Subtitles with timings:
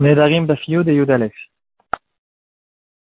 [0.00, 1.32] Nedarim Dafiyud et Yudalef.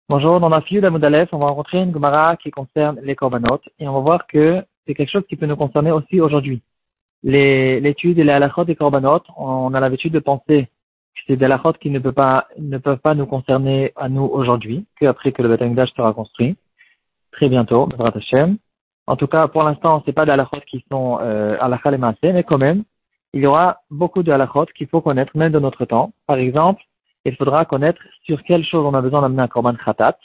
[0.08, 3.86] Bonjour, dans la Dafiyud Amoudalef, on va rencontrer une Gemara qui concerne les korbanot et
[3.86, 6.63] on va voir que c'est quelque chose qui peut nous concerner aussi aujourd'hui.
[7.23, 10.65] L'étude et les halachot des korbanot, on a l'habitude de penser
[11.15, 14.25] que c'est des halachot qui ne peuvent pas, ne peuvent pas nous concerner à nous
[14.25, 16.57] aujourd'hui, qu'après que le Betangdash sera construit.
[17.30, 17.88] Très bientôt.
[19.07, 22.43] En tout cas, pour l'instant, c'est pas des halachot qui sont euh, halachal et mais
[22.43, 22.82] quand même,
[23.32, 26.12] il y aura beaucoup de halachot qu'il faut connaître, même de notre temps.
[26.26, 26.82] Par exemple,
[27.24, 30.18] il faudra connaître sur quelle chose on a besoin d'amener un korban khatat,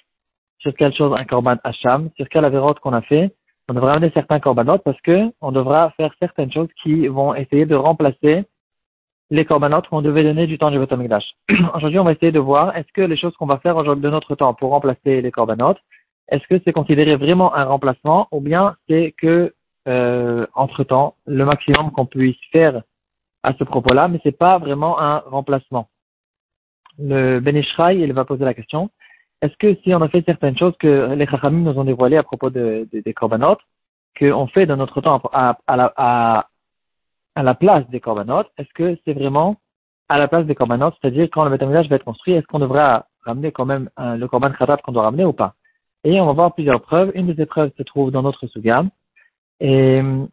[0.60, 3.36] sur quelle chose un korban hacham, sur quelle avérote qu'on a fait.
[3.70, 7.66] On devra amener certains korbanot parce que on devra faire certaines choses qui vont essayer
[7.66, 8.46] de remplacer
[9.32, 11.26] les corbanotes qu'on devait donner du temps du Betamikdash.
[11.74, 14.10] aujourd'hui, on va essayer de voir est-ce que les choses qu'on va faire aujourd'hui de
[14.10, 15.80] notre temps pour remplacer les corbanotes,
[16.30, 19.54] est-ce que c'est considéré vraiment un remplacement ou bien c'est que
[19.88, 22.82] euh, entre temps le maximum qu'on puisse faire
[23.46, 25.88] à ce propos-là, mais c'est pas vraiment un remplacement.
[26.98, 28.90] Le Ben il va poser la question,
[29.42, 32.24] est-ce que si on a fait certaines choses que les Chachamim nous ont dévoilées à
[32.24, 33.60] propos de, des corbanotes,
[34.18, 35.58] qu'on fait dans notre temps à,
[37.36, 39.58] la, place des corbanotes, est-ce que c'est vraiment
[40.08, 43.08] à la place des corbanotes, c'est-à-dire quand le métamidage va être construit, est-ce qu'on devra
[43.24, 45.56] ramener quand même le korban khatat qu'on doit ramener ou pas?
[46.04, 47.12] Et on va voir plusieurs preuves.
[47.16, 48.90] Une des preuves se trouve dans notre sous-gamme.
[49.60, 50.26] Et euh,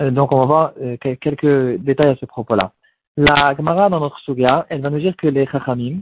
[0.00, 2.72] donc, on va voir euh, quelques détails à ce propos-là.
[3.16, 6.00] La Gemara, dans notre Suga, elle va nous dire que les Chachamim,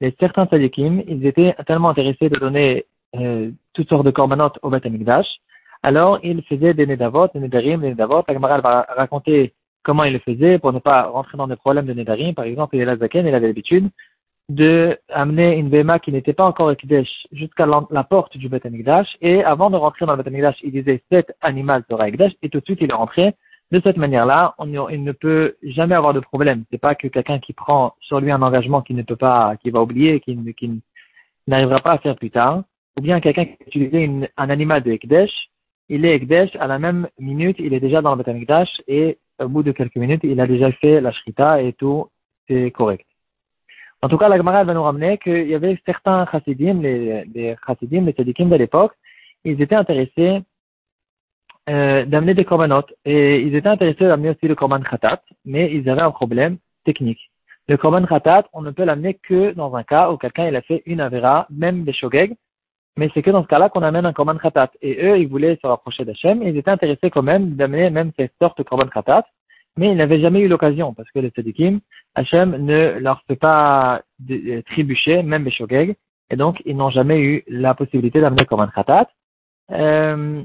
[0.00, 4.70] les certains Sadikim, ils étaient tellement intéressés de donner euh, toutes sortes de corbanotes au
[4.70, 5.26] Beth Amikdash,
[5.82, 8.24] alors ils faisaient des Nedavot, des Nedarim, des Nedavot.
[8.26, 11.84] La Gemara va raconter comment ils le faisaient pour ne pas rentrer dans des problèmes
[11.84, 12.34] de Nedarim.
[12.34, 13.90] Par exemple, il Zaken, il avait l'habitude
[14.48, 18.66] de amener une Bema qui n'était pas encore Ekdesh jusqu'à la porte du Beth
[19.22, 22.60] et avant de rentrer dans le Beth il disait cet animal sera Ekdesh, et tout
[22.60, 23.34] de suite il est rentré.
[23.72, 26.64] De cette manière-là, il ne peut jamais avoir de problème.
[26.70, 29.70] C'est pas que quelqu'un qui prend sur lui un engagement qu'il ne peut pas, qui
[29.70, 30.38] va oublier, qui,
[31.46, 32.62] n'arrivera pas à faire plus tard,
[32.96, 35.32] ou bien quelqu'un qui utilise un animal de Ekdesh,
[35.88, 39.48] il est Ekdesh, à la même minute, il est déjà dans le Beth et au
[39.48, 42.08] bout de quelques minutes, il a déjà fait la Shrita, et tout,
[42.46, 43.06] c'est correct.
[44.04, 47.56] En tout cas, la Gemara va nous ramener qu'il y avait certains chassidim, les, les
[47.66, 48.92] chassidim, les tzadikim de l'époque,
[49.44, 50.42] ils étaient intéressés
[51.70, 55.88] euh, d'amener des corbanotes et ils étaient intéressés d'amener aussi le korban khatat, mais ils
[55.88, 57.30] avaient un problème technique.
[57.66, 60.60] Le korban khatat, on ne peut l'amener que dans un cas où quelqu'un il a
[60.60, 62.36] fait une avera, même des shogeg,
[62.98, 64.68] mais c'est que dans ce cas-là qu'on amène un korban khatat.
[64.82, 68.34] Et eux, ils voulaient se rapprocher d'Hachem, ils étaient intéressés quand même d'amener même cette
[68.38, 69.24] sorte de korban khatat,
[69.76, 71.80] mais ils n'avaient jamais eu l'occasion parce que les tzadikim,
[72.14, 75.96] Hachem ne leur fait pas euh, trébucher, même les
[76.30, 79.08] et donc ils n'ont jamais eu la possibilité d'amener comme un khatat.
[79.70, 80.42] Euh,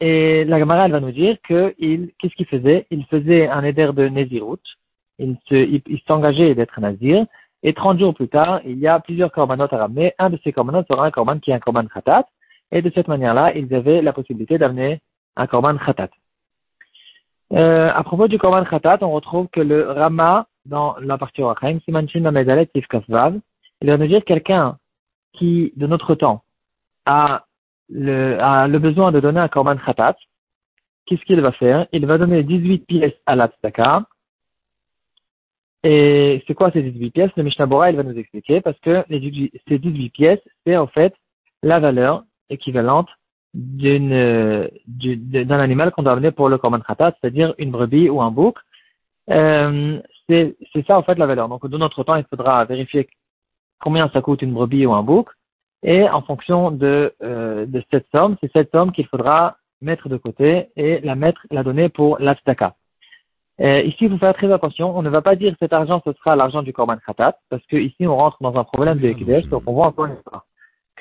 [0.00, 1.74] et la Gemara, va nous dire que
[2.18, 2.86] qu'est-ce qu'il faisait?
[2.90, 4.58] Il faisait un éder de Nézirut,
[5.18, 7.24] il, se, s'engageait d'être nazir,
[7.62, 10.14] et 30 jours plus tard, il y a plusieurs corbanotes à ramener.
[10.18, 12.24] Un de ces corbanotes sera un korban qui est un korban khatat,
[12.72, 15.00] et de cette manière-là, ils avaient la possibilité d'amener
[15.36, 16.10] un korban khatat.
[17.52, 21.78] Euh, à propos du korban khatat, on retrouve que le Rama dans la partie Orachaim,
[21.88, 23.38] Mamedalet Tifkasvav,
[23.80, 24.78] il va nous dire quelqu'un
[25.34, 26.44] qui, de notre temps,
[27.04, 27.44] a
[27.90, 30.16] le, a le besoin de donner un korban khatat,
[31.04, 31.86] qu'est-ce qu'il va faire?
[31.92, 33.50] Il va donner 18 pièces à la.
[35.84, 37.30] Et c'est quoi ces 18 pièces?
[37.36, 41.14] Le Mishnah Bora, il va nous expliquer, parce que ces 18 pièces, c'est en fait
[41.62, 43.08] la valeur équivalente
[43.54, 44.68] d'un
[45.50, 48.56] animal qu'on doit amener pour le korban khatat, c'est-à-dire une brebis ou un bouc.
[49.30, 51.48] Euh, c'est ça en fait la valeur.
[51.48, 53.08] Donc de notre temps, il faudra vérifier
[53.80, 55.28] combien ça coûte une brebis ou un bouc.
[55.82, 60.16] Et en fonction de, euh, de cette somme, c'est cette somme qu'il faudra mettre de
[60.16, 62.76] côté et la mettre, la donner pour l'astaka.
[63.58, 64.96] ici, il faut faire très attention.
[64.96, 67.76] On ne va pas dire cet argent, ce sera l'argent du Korban Khatat, parce que
[67.76, 69.46] ici, on rentre dans un problème de Ekdesh.
[69.46, 70.44] Donc, on voit encore une fois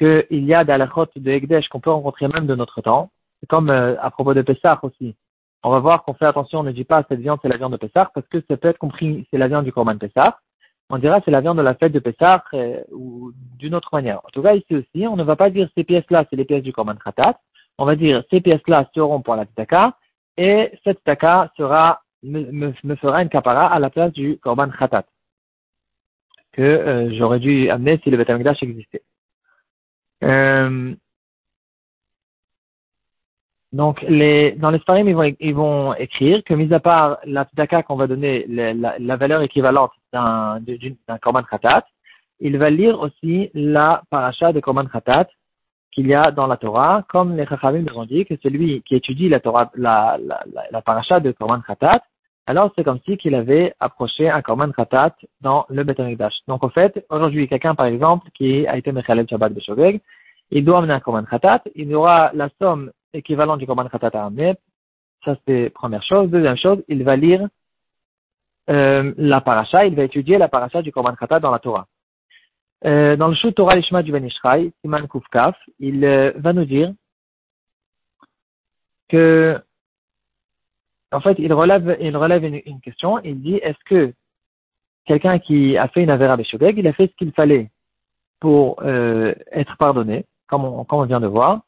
[0.02, 3.12] qu'il y a des halachot de Ekdesh qu'on peut rencontrer même de notre temps.
[3.48, 5.16] Comme euh, à propos de Pessah aussi
[5.64, 7.74] on va voir qu'on fait attention, on ne dit pas cette viande c'est la viande
[7.74, 10.40] de Pessah parce que ça peut être compris c'est la viande du Corban Pessah.
[10.90, 14.20] On dira c'est la viande de la fête de Pessah euh, ou d'une autre manière.
[14.26, 16.64] En tout cas ici aussi, on ne va pas dire ces pièces-là c'est les pièces
[16.64, 17.40] du Corban Khatat.
[17.78, 19.96] On va dire ces pièces-là seront pour la tzedaka
[20.38, 25.06] et cette tzedaka sera me, me, fera une capara à la place du Corban Khatat
[26.54, 28.30] que euh, j'aurais dû amener si le Beth
[28.62, 29.04] existait.
[30.24, 30.96] Euh,
[33.74, 37.46] donc, les, dans les Sfarim, ils vont, ils vont écrire que, mis à part la
[37.46, 41.86] tzedaka qu'on va donner la, valeur équivalente d'un, d'un korban khatat,
[42.42, 45.28] il va lire aussi la paracha de korban khatat
[45.92, 48.96] qu'il y a dans la Torah, comme les Chachamim nous ont dit que celui qui
[48.96, 52.02] étudie la Torah, la, la, la, paracha de korban khatat,
[52.48, 56.02] alors c'est comme si qu'il avait approché un korban khatat dans le Beth
[56.48, 60.02] Donc, en fait, aujourd'hui, quelqu'un, par exemple, qui a été Mechalel Shabbat Beshogeg,
[60.50, 64.26] il doit amener un korban khatat, il aura la somme équivalente du korban khatat à
[64.26, 64.56] amener.
[65.24, 66.30] Ça, c'est première chose.
[66.30, 67.48] Deuxième chose, il va lire
[68.70, 71.88] euh, la paracha, il va étudier la paracha du korban khatat dans la Torah.
[72.86, 74.28] Euh, dans le Shut Torah Lishma du Ben
[74.82, 76.92] Siman Kufkaf, il euh, va nous dire
[79.10, 79.62] que
[81.12, 83.20] en fait, il relève, il relève une, question.
[83.24, 84.14] Il dit est-ce que
[85.06, 87.70] quelqu'un qui a fait une Avera Beshogeg, il a fait ce qu'il fallait
[88.40, 91.62] pour euh, être pardonné, comme on, comme on vient de voir,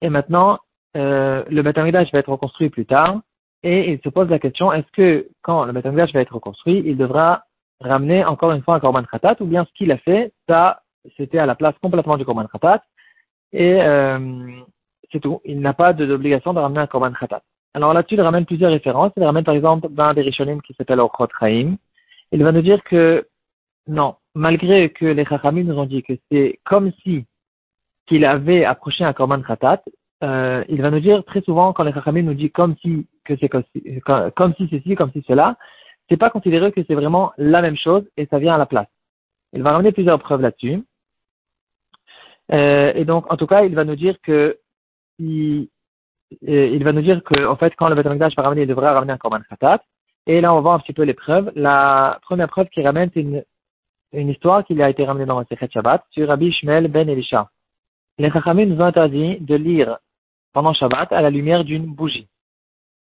[0.00, 0.58] et maintenant
[0.96, 3.20] euh, le Beth va être reconstruit plus tard,
[3.62, 6.96] et il se pose la question est-ce que quand le Beth va être reconstruit, il
[6.96, 7.44] devra
[7.80, 10.82] ramener encore une fois un Korban Khatat, ou bien ce qu'il a fait, ça,
[11.16, 12.82] c'était à la place complètement du Korban Khatat,
[13.52, 14.18] et euh,
[15.12, 15.40] c'est tout.
[15.44, 17.42] Il n'a pas d'obligation de ramener un Korban Khatat.
[17.74, 19.12] Alors là-dessus, il ramène plusieurs références.
[19.16, 21.76] Il ramène par exemple dans des Rishonim qui s'appelle Orchot Chaim.
[22.32, 23.26] Il va nous dire que
[23.86, 27.24] non, malgré que les Chachamim nous ont dit que c'est comme si
[28.06, 29.82] qu'il avait approché un Korban Khatat,
[30.22, 33.34] euh, il va nous dire très souvent quand les Chachamim nous disent comme si que
[33.40, 35.56] c'est comme, si, si ceci, comme si cela,
[36.08, 38.88] c'est pas considéré que c'est vraiment la même chose et ça vient à la place.
[39.52, 40.82] Il va ramener plusieurs preuves là-dessus.
[42.52, 44.58] Euh, et donc, en tout cas, il va nous dire que
[45.16, 45.70] si
[46.42, 49.12] il va nous dire que, en fait, quand le Beth va ramener, il devrait ramener
[49.12, 49.82] un Korban Khatat.
[50.26, 51.52] Et là, on va voir un petit peu les preuves.
[51.54, 53.44] La première preuve qu'il ramène, c'est une,
[54.30, 57.50] histoire qui a été ramenée dans le Secret Shabbat sur Rabbi Shmuel ben Elisha.
[58.18, 59.98] Les Chachamim nous ont interdit de lire
[60.52, 62.28] pendant Shabbat à la lumière d'une bougie,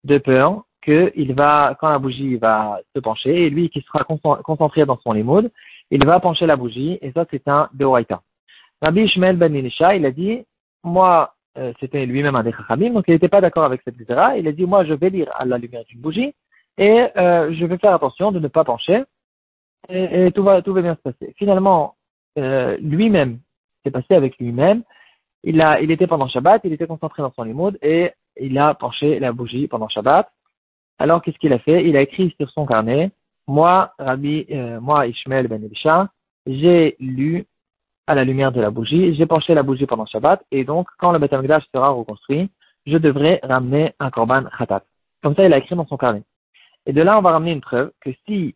[0.03, 4.85] de peur qu'il va, quand la bougie va se pencher, et lui qui sera concentré
[4.85, 5.51] dans son limoud,
[5.89, 8.21] il va pencher la bougie, et ça c'est un Deoraita.
[8.81, 10.45] Rabbi Shmuel ben Elisha, il a dit,
[10.83, 14.37] moi, euh, c'était lui-même un des Chachamim, donc il n'était pas d'accord avec cette littéra.
[14.37, 16.33] Il a dit, moi, je vais lire à la lumière d'une bougie
[16.77, 19.03] et euh, je vais faire attention de ne pas pencher
[19.89, 21.33] et, tout, va, tout va bien se passer.
[21.37, 21.95] Finalement,
[22.37, 23.39] euh, lui-même,
[23.83, 24.83] c'est passé avec lui-même.
[25.43, 28.73] Il, a, il était pendant Shabbat, il était concentré dans son limoud et il a
[28.73, 30.31] penché la bougie pendant Shabbat.
[30.97, 31.85] Alors, qu'est-ce qu'il a fait?
[31.85, 33.11] Il a écrit sur son carnet,
[33.47, 34.47] moi, Rabbi,
[34.81, 36.09] moi, Ishmael ben Elisha,
[36.45, 37.45] j'ai lu
[38.09, 39.13] à la lumière de la bougie.
[39.13, 41.31] J'ai penché la bougie pendant Shabbat et donc quand le Beth
[41.71, 42.49] sera reconstruit,
[42.87, 44.81] je devrais ramener un korban khatat.
[45.21, 46.23] Comme ça, il a écrit dans son carnet.
[46.87, 48.55] Et de là, on va ramener une preuve que si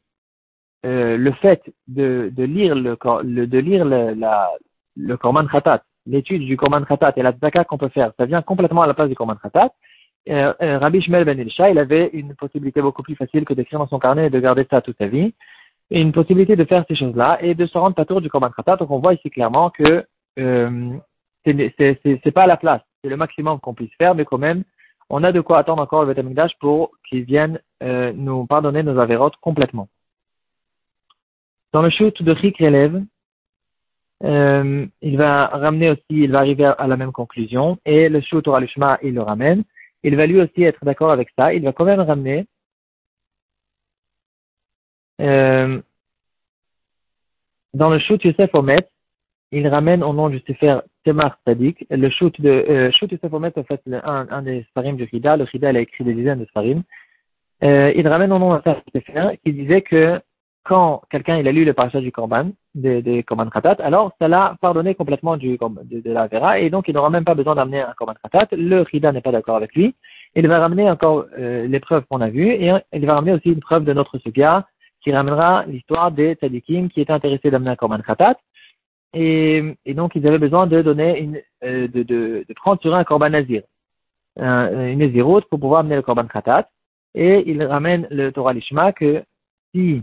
[0.87, 2.97] euh, le fait de, lire le,
[3.45, 8.11] de lire le korban khatat, l'étude du korban khatat et la tzaka qu'on peut faire,
[8.17, 9.71] ça vient complètement à la place du korban khatat.
[10.29, 13.77] Euh, euh, Rabbi Shmuel ben Elisha, il avait une possibilité beaucoup plus facile que d'écrire
[13.77, 15.35] dans son carnet et de garder ça toute sa vie
[15.89, 18.77] une possibilité de faire ces choses-là et de se rendre pas tour du Korban Khatat.
[18.77, 20.05] Donc on voit ici clairement que
[20.39, 20.97] euh,
[21.45, 24.63] c'est pas à la place, c'est le maximum qu'on puisse faire, mais quand même,
[25.09, 28.97] on a de quoi attendre encore le Beth pour qu'il vienne euh, nous pardonner nos
[28.97, 29.87] avérotes complètement.
[31.73, 33.03] Dans le shoot de Rik relève,
[34.23, 38.47] euh, il va ramener aussi, il va arriver à, la même conclusion, et le shoot
[38.47, 39.63] au il le ramène.
[40.03, 41.53] Il va lui aussi être d'accord avec ça.
[41.53, 42.45] Il va quand même ramener
[45.21, 45.81] euh,
[47.73, 48.75] dans le shoot Youssef Omet,
[49.51, 53.63] il ramène au nom du Sefer Temar Tzadik, le shoot de euh, Youssef Omet, en
[53.63, 55.37] fait, un, un des Sfarim du Rida.
[55.37, 56.83] Le Rida, il a écrit des dizaines de Sfarim.
[57.63, 60.19] Euh, il ramène au nom d'un Sefer qui disait que
[60.63, 65.35] quand quelqu'un a lu le parasha du Korban, des, Khatat, alors ça l'a pardonné complètement
[65.37, 68.55] du, de, la Vera, et donc il n'aura même pas besoin d'amener un Korban Khatat.
[68.55, 69.93] Le Rida n'est pas d'accord avec lui.
[70.35, 73.49] Il va ramener encore euh, les preuves qu'on a vues, et il va ramener aussi
[73.49, 74.65] une preuve de notre Sugia,
[75.03, 78.37] qui ramènera l'histoire des tzadikim qui étaient intéressés d'amener un korban khatat.
[79.13, 83.61] Et, donc, ils avaient besoin de donner euh, de, de, prendre sur un korban nazir,
[84.37, 86.67] une naziroute pour pouvoir amener le korban khatat.
[87.13, 89.23] Et il ramène le Torah Lishma que
[89.73, 90.01] si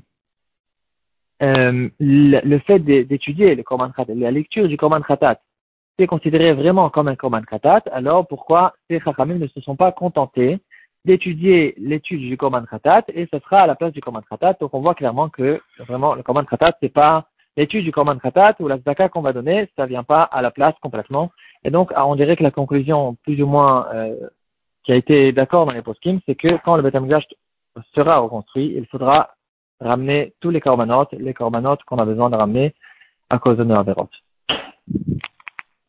[1.43, 5.41] euh, le, fait d'étudier le korban khatat, la lecture du korban khatat,
[5.99, 9.91] c'est considéré vraiment comme un korban khatat, alors pourquoi ces chachamim ne se sont pas
[9.91, 10.61] contentés
[11.05, 14.55] d'étudier l'étude du Korban Khatat et ce sera à la place du Korban Khatat.
[14.61, 17.27] Donc on voit clairement que vraiment le Korban Khatat c'est pas
[17.57, 20.51] l'étude du Korban Khatat ou la Zaka qu'on va donner, ça vient pas à la
[20.51, 21.31] place complètement.
[21.65, 24.15] Et donc on dirait que la conclusion plus ou moins euh,
[24.85, 26.97] qui a été d'accord dans les poskim, c'est que quand le Beth
[27.95, 29.31] sera reconstruit, il faudra
[29.81, 32.75] ramener tous les corbanotes, les corbanotes qu'on a besoin de ramener
[33.31, 33.85] à cause de nos.